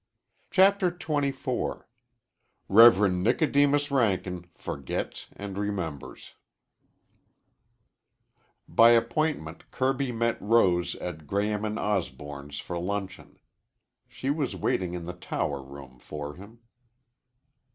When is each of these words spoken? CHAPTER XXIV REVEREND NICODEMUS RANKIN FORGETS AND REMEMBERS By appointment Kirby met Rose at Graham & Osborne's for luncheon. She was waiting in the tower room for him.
CHAPTER 0.49 0.89
XXIV 0.89 1.83
REVEREND 2.67 3.21
NICODEMUS 3.23 3.91
RANKIN 3.91 4.49
FORGETS 4.55 5.27
AND 5.35 5.59
REMEMBERS 5.59 6.33
By 8.67 8.93
appointment 8.93 9.69
Kirby 9.69 10.11
met 10.11 10.41
Rose 10.41 10.95
at 10.95 11.27
Graham 11.27 11.77
& 11.77 11.77
Osborne's 11.77 12.57
for 12.59 12.79
luncheon. 12.79 13.37
She 14.07 14.31
was 14.31 14.55
waiting 14.55 14.95
in 14.95 15.05
the 15.05 15.13
tower 15.13 15.61
room 15.61 15.99
for 15.99 16.33
him. 16.33 16.61